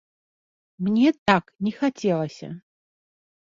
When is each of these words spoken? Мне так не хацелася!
Мне 0.87 1.11
так 1.31 1.53
не 1.67 1.71
хацелася! 1.83 2.49